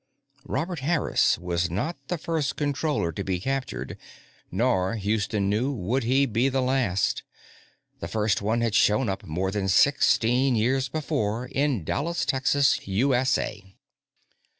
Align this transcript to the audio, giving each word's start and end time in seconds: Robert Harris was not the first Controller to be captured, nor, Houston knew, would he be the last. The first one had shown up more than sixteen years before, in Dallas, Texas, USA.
Robert 0.47 0.79
Harris 0.79 1.37
was 1.37 1.69
not 1.69 1.95
the 2.07 2.17
first 2.17 2.55
Controller 2.55 3.11
to 3.11 3.23
be 3.23 3.39
captured, 3.39 3.99
nor, 4.49 4.95
Houston 4.95 5.47
knew, 5.47 5.71
would 5.71 6.03
he 6.03 6.25
be 6.25 6.49
the 6.49 6.59
last. 6.63 7.21
The 7.99 8.07
first 8.07 8.41
one 8.41 8.61
had 8.61 8.73
shown 8.73 9.09
up 9.09 9.23
more 9.25 9.51
than 9.51 9.67
sixteen 9.67 10.55
years 10.55 10.89
before, 10.89 11.45
in 11.45 11.83
Dallas, 11.83 12.25
Texas, 12.25 12.87
USA. 12.87 13.63